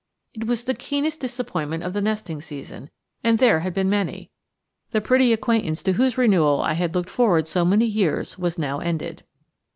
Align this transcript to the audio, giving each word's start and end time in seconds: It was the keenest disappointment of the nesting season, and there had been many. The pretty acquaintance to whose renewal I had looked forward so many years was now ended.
It 0.33 0.47
was 0.47 0.63
the 0.63 0.73
keenest 0.73 1.19
disappointment 1.19 1.83
of 1.83 1.93
the 1.93 2.01
nesting 2.01 2.41
season, 2.41 2.89
and 3.23 3.37
there 3.37 3.59
had 3.59 3.71
been 3.71 3.87
many. 3.87 4.31
The 4.89 4.99
pretty 4.99 5.31
acquaintance 5.31 5.83
to 5.83 5.93
whose 5.93 6.17
renewal 6.17 6.59
I 6.59 6.73
had 6.73 6.95
looked 6.95 7.11
forward 7.11 7.47
so 7.47 7.63
many 7.63 7.85
years 7.85 8.35
was 8.35 8.57
now 8.57 8.79
ended. 8.79 9.23